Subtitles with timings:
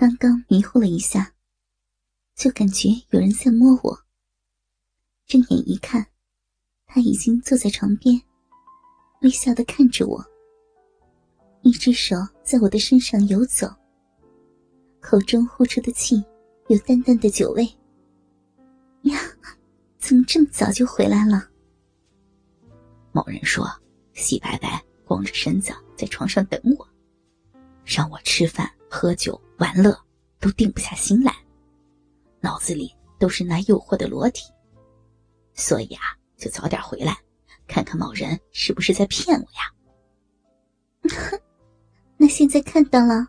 [0.00, 1.30] 刚刚迷糊了一下，
[2.34, 3.98] 就感觉有人在摸我。
[5.26, 6.06] 睁眼一看，
[6.86, 8.18] 他已经坐在床边，
[9.20, 10.24] 微笑的看着我，
[11.60, 13.70] 一只手在我的身上游走，
[15.02, 16.24] 口中呼出的气
[16.68, 17.62] 有淡淡的酒味。
[19.02, 19.20] 呀，
[19.98, 21.46] 怎么这么早就回来了？
[23.12, 23.68] 某人说，
[24.14, 26.88] 洗白白光着身子在床上等我，
[27.84, 28.66] 让我吃饭。
[28.92, 29.94] 喝酒玩乐
[30.40, 31.34] 都定不下心来，
[32.40, 34.50] 脑子里都是那诱惑的裸体，
[35.52, 37.14] 所以啊，就早点回来，
[37.68, 39.70] 看看某人是不是在骗我呀。
[42.16, 43.28] 那现在看到了，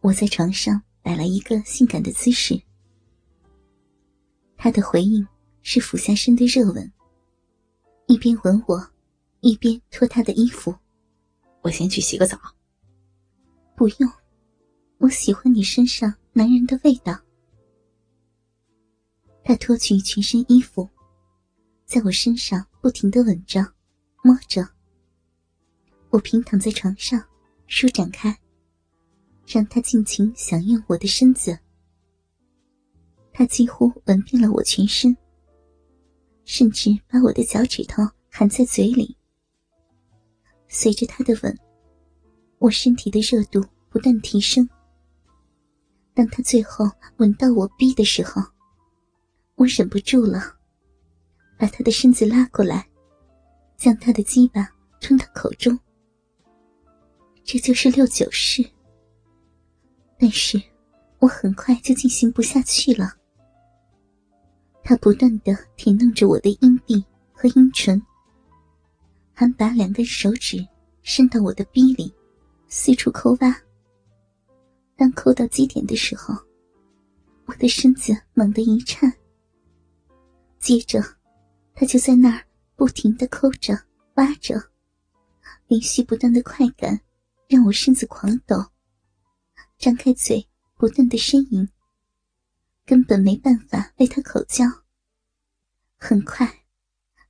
[0.00, 2.60] 我在床上摆了一个性感的姿势，
[4.56, 5.24] 他的回应
[5.62, 6.92] 是俯下身的热吻，
[8.06, 8.90] 一边吻我，
[9.38, 10.74] 一边脱他的衣服。
[11.60, 12.36] 我先去洗个澡。
[13.76, 14.12] 不用，
[15.02, 17.20] 我喜欢你身上男人的味道。
[19.42, 20.88] 他脱去全身衣服，
[21.84, 23.60] 在我身上不停的吻着、
[24.22, 24.64] 摸着。
[26.10, 27.20] 我平躺在床上，
[27.66, 28.38] 舒展开，
[29.44, 31.58] 让他尽情享用我的身子。
[33.32, 35.16] 他几乎吻遍了我全身，
[36.44, 39.16] 甚至把我的脚趾头含在嘴里。
[40.68, 41.58] 随着他的吻。
[42.58, 44.68] 我身体的热度不断提升。
[46.14, 46.84] 当他最后
[47.16, 48.42] 吻到我逼的时候，
[49.54, 50.56] 我忍不住了，
[51.58, 52.86] 把他的身子拉过来，
[53.76, 54.68] 将他的鸡巴
[55.00, 55.78] 吞到口中。
[57.44, 58.62] 这就是六九式。
[60.18, 60.60] 但是，
[61.18, 63.12] 我很快就进行不下去了。
[64.84, 68.00] 他不断的舔弄着我的阴蒂和阴唇，
[69.32, 70.64] 还把两根手指
[71.02, 72.12] 伸到我的逼里。
[72.68, 73.56] 四处抠挖。
[74.96, 76.34] 当抠到基点的时候，
[77.46, 79.12] 我的身子猛地一颤。
[80.58, 81.02] 接着，
[81.74, 83.76] 他就在那儿不停的抠着、
[84.14, 84.70] 挖着，
[85.66, 87.00] 连续不断的快感
[87.48, 88.56] 让我身子狂抖，
[89.78, 91.68] 张开嘴不断的呻吟，
[92.86, 94.64] 根本没办法为他口交。
[95.98, 96.64] 很快，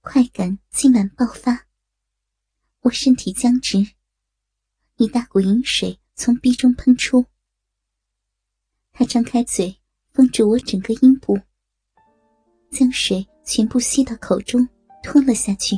[0.00, 1.66] 快感积满爆发，
[2.80, 3.78] 我身体僵直。
[4.96, 7.26] 一大股饮水从鼻中喷出，
[9.00, 9.74] 他张开嘴
[10.12, 11.34] 封住我整个阴部，
[12.70, 14.68] 将水全部吸到口中
[15.02, 15.74] 吞了下去。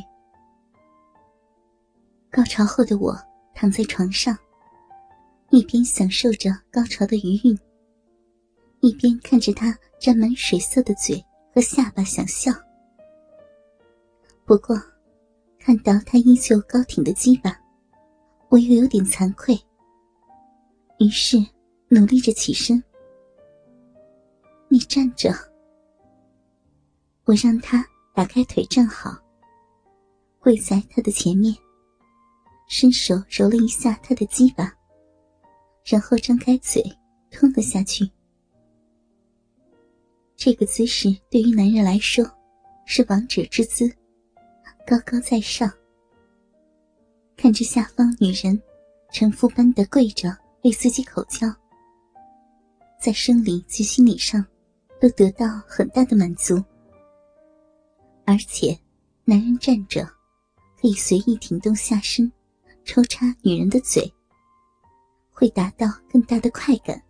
[2.32, 3.16] 高潮后的我
[3.54, 4.36] 躺在床上，
[5.50, 7.56] 一边享受着高潮的余韵，
[8.80, 12.50] 一边看着他沾满水色的嘴和下巴想笑。
[14.44, 14.76] 不过，
[15.60, 17.56] 看到他依旧高挺的鸡巴。
[18.48, 19.56] 我又有点惭愧，
[20.98, 21.38] 于是
[21.88, 22.82] 努力着起身。
[24.72, 25.30] 你站着，
[27.24, 29.14] 我让他打开腿站好，
[30.38, 31.54] 跪在他的前面，
[32.70, 34.74] 伸手揉了一下他的鸡巴，
[35.84, 36.82] 然后张开嘴
[37.30, 38.10] 吞了下去。
[40.36, 42.24] 这个姿势对于男人来说
[42.86, 43.86] 是王者之姿，
[44.86, 45.70] 高高在上。
[47.36, 48.58] 看着下方女人，
[49.12, 50.34] 臣服般的跪着
[50.64, 51.46] 为自己口交，
[52.98, 54.42] 在生理及心理上
[55.02, 56.62] 都得到很大的满足。
[58.24, 58.78] 而且，
[59.24, 60.04] 男人站着，
[60.80, 62.30] 可以随意挺动下身，
[62.84, 64.08] 抽插女人的嘴，
[65.32, 67.02] 会达到更大的快感。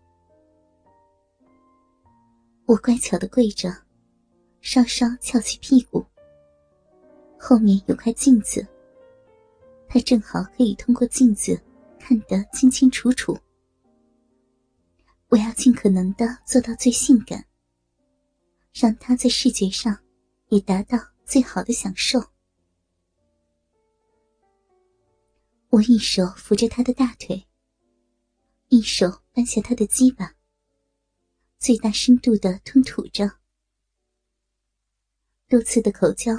[2.64, 3.70] 我乖巧的跪着，
[4.62, 6.02] 稍稍翘起屁股，
[7.38, 8.66] 后面有块镜子。
[9.86, 11.60] 他正好可以通过镜子
[11.98, 13.36] 看得清清楚楚。
[15.28, 17.44] 我要尽可能的做到最性感，
[18.72, 20.03] 让他在视觉上
[20.49, 22.21] 也达到最好的享受。
[25.69, 27.47] 我一手扶着他的大腿，
[28.69, 30.35] 一手扳下他的鸡巴，
[31.58, 33.38] 最大深度的吞吐着。
[35.49, 36.32] 多次的口交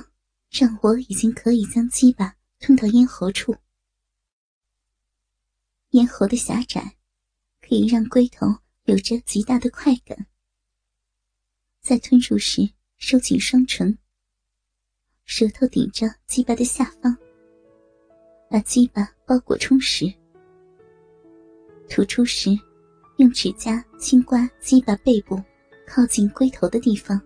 [0.49, 2.35] 让我已经可以将鸡巴。
[2.59, 3.53] 吞到咽喉处，
[5.89, 6.95] 咽喉的狭窄
[7.59, 8.47] 可以让龟头
[8.85, 10.27] 有着极大的快感。
[11.83, 12.61] 在吞入时，
[12.97, 13.97] 收紧双唇，
[15.25, 17.13] 舌头顶着鸡巴的下方，
[18.49, 20.05] 把鸡巴包裹充实。
[21.89, 22.51] 吐出时，
[23.17, 25.37] 用指甲轻刮鸡巴背部
[25.85, 27.21] 靠近龟头的地方，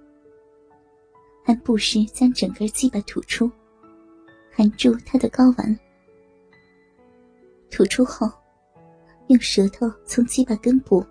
[1.45, 3.51] 还不时将整个鸡巴吐出。
[4.51, 5.79] 含住它的睾丸，
[7.69, 8.27] 吐出后，
[9.27, 11.05] 用舌头从鸡巴根部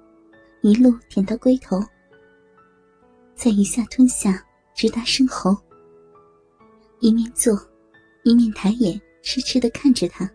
[0.63, 1.81] 一路舔到龟头，
[3.37, 4.45] 在一下吞下，
[4.75, 5.55] 直达深喉。
[7.01, 7.55] 一面做，
[8.25, 10.29] 一面抬眼痴痴的看着他。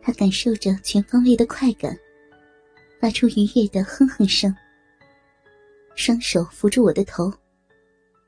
[0.00, 1.98] 他感受着全方位的快感，
[3.00, 4.54] 发出愉悦的哼哼声。
[5.96, 7.30] 双手扶住我的头，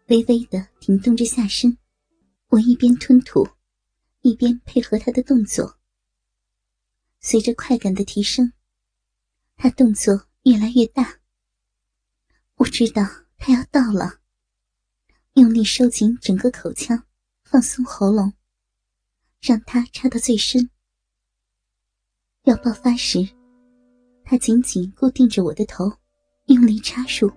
[0.09, 1.79] 微微的停动着下身。
[2.49, 3.49] 我一边吞吐，
[4.23, 5.79] 一边配合他的动作。
[7.21, 8.53] 随着快感的提升，
[9.57, 11.21] 他动作越来越大。
[12.57, 13.03] 我知道
[13.37, 14.21] 他要到了，
[15.35, 17.03] 用力收紧整个口腔，
[17.43, 18.33] 放松喉咙，
[19.41, 20.71] 让他插到最深。
[22.45, 23.29] 要爆发时，
[24.25, 25.93] 他紧紧固定着我的头，
[26.47, 27.31] 用力插入。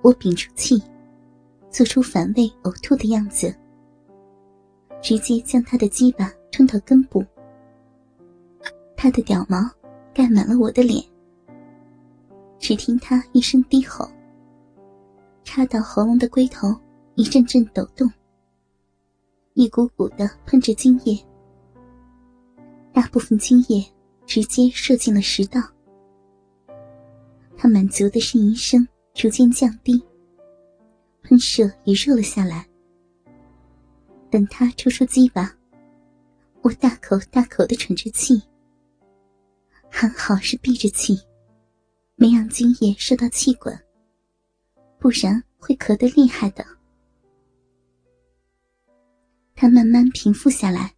[0.00, 0.80] 我屏住气，
[1.68, 3.52] 做出反胃呕吐的样子，
[5.02, 7.24] 直接将他的鸡巴吞到根部。
[8.96, 9.58] 他的屌毛
[10.14, 11.04] 盖满了我的脸，
[12.62, 14.08] 只听他一声低吼，
[15.42, 16.68] 插到喉咙的龟头
[17.16, 18.08] 一阵阵抖动，
[19.54, 21.18] 一股股的喷着精液。
[22.92, 23.84] 大部分精液
[24.26, 25.60] 直接射进了食道，
[27.56, 30.00] 他满足的呻吟声逐渐降低，
[31.22, 32.64] 喷射也弱了下来。
[34.30, 35.52] 等他抽出鸡巴，
[36.62, 38.40] 我大口大口的喘着气，
[39.90, 41.20] 还好是闭着气，
[42.22, 43.76] 没让精液射到气管，
[45.00, 46.64] 不然会咳得厉害的。
[49.56, 50.94] 他慢慢平复下来，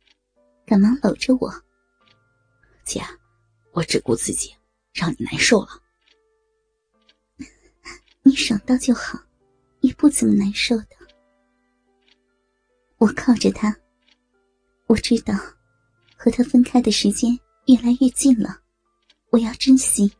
[0.66, 1.50] 赶忙搂着我。
[2.84, 3.00] 姐，
[3.72, 4.54] 我只顾自己，
[4.92, 5.68] 让你难受了。
[8.22, 9.18] 你爽到就好，
[9.80, 10.88] 也不怎么难受的。
[12.98, 13.74] 我靠着他，
[14.88, 15.32] 我知道
[16.18, 17.32] 和他分开的时间
[17.64, 18.60] 越来越近了，
[19.30, 20.12] 我要珍惜。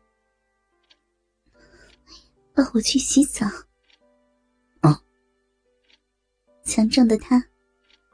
[2.55, 3.45] 抱我去洗澡。
[4.81, 5.03] 哦。
[6.63, 7.43] 强壮的他，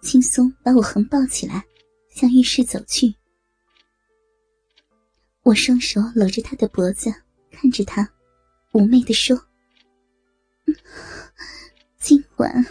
[0.01, 1.63] 轻松把我横抱起来，
[2.09, 3.15] 向浴室走去。
[5.43, 7.13] 我双手搂着他的脖子，
[7.51, 8.11] 看着他，
[8.71, 9.47] 妩媚的说
[11.99, 12.65] ：“今晚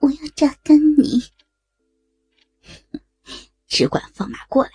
[0.00, 1.22] 我要榨干你，
[3.66, 4.70] 只管放马过来，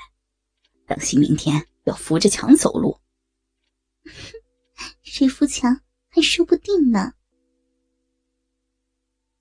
[0.86, 3.00] 当心明天要扶着墙走路。
[5.04, 5.82] 谁扶墙
[6.18, 7.14] 还说不定呢。”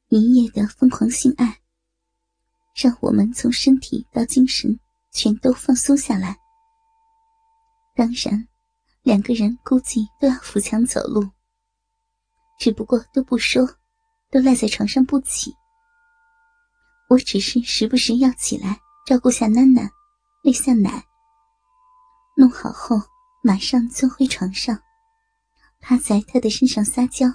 [0.09, 1.63] 一夜的疯狂性爱，
[2.75, 4.79] 让我们从身体到精神
[5.11, 6.37] 全都放松下来。
[7.95, 8.47] 当然，
[9.03, 11.27] 两个人估计都要扶墙走路，
[12.59, 13.67] 只不过都不说，
[14.31, 15.55] 都赖在床上不起。
[17.09, 19.89] 我只是时不时要起来照顾下囡囡，
[20.45, 21.03] 喂下奶。
[22.37, 23.01] 弄好后，
[23.43, 24.79] 马上钻回床上，
[25.89, 27.29] 趴在他的身上撒娇。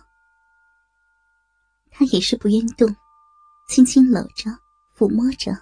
[1.90, 2.94] 他也是不愿动，
[3.70, 4.52] 轻轻搂着，
[4.94, 5.58] 抚摸着，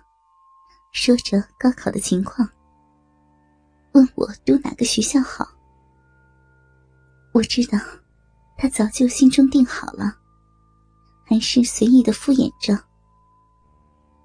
[0.92, 2.50] 说着高考的情况。
[3.92, 5.48] 问我读哪个学校好？
[7.32, 7.78] 我知道，
[8.58, 10.18] 他早就心中定好了，
[11.24, 12.76] 还是随意的敷衍着。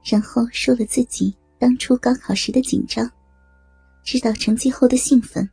[0.02, 3.11] 然后说了自己当初高考时的紧张，
[4.02, 5.46] 知道成绩后的兴奋，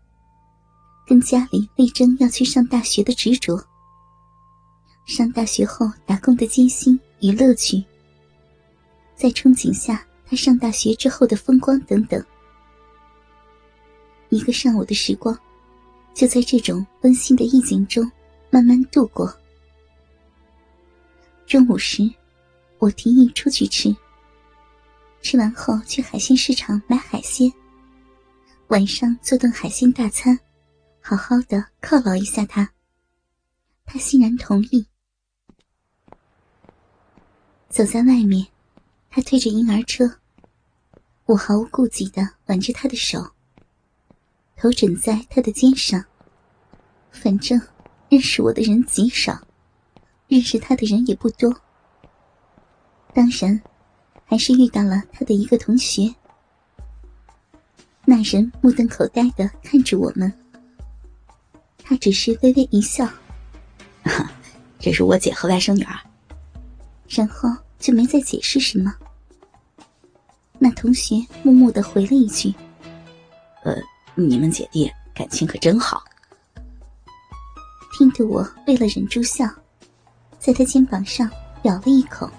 [1.12, 3.62] 跟家里力争要去上大学的执着，
[5.04, 7.84] 上大学后打工的艰辛与乐趣，
[9.14, 12.26] 在憧憬下他上大学之后的风光等等。
[14.30, 15.38] 一个上午的时光，
[16.14, 18.10] 就在这种温馨的意境中
[18.50, 19.38] 慢慢度过。
[21.46, 22.10] 中午时，
[22.78, 23.94] 我提议出去吃。
[25.22, 27.52] 吃完后去海鲜市场买海鲜，
[28.70, 30.40] 晚上做顿海鲜大餐，
[31.02, 32.72] 好好的犒劳一下他。
[33.86, 34.86] 他欣然同意。
[37.68, 38.48] 走在外面，
[39.10, 40.20] 他推着婴儿车，
[41.26, 43.32] 我毫无顾忌的挽着他的手。
[44.56, 46.06] 头枕在他的肩上，
[47.12, 47.60] 反正
[48.10, 49.42] 认识我的人极少，
[50.28, 51.52] 认识他的人也不多。
[53.14, 53.62] 当然，
[54.26, 56.14] 还是遇到了他的一个同学。
[58.06, 60.32] 那人目瞪口呆的看着我们，
[61.92, 63.06] 他只是微微一笑
[64.80, 65.94] ：“这是我姐和外甥女儿。”
[67.10, 68.96] 然后就没再解释什么。
[70.58, 72.56] 那同学默默的回了一句
[73.66, 73.76] ：“呃。”
[74.16, 76.04] 你们姐弟感情可真好，
[77.98, 79.46] 听得我为了忍住笑，
[80.38, 81.30] 在他肩膀上
[81.64, 82.30] 咬了一口。